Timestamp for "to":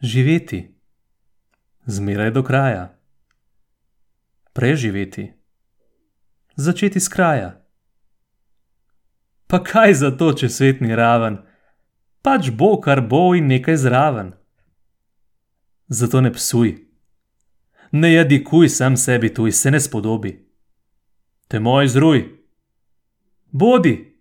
10.10-10.32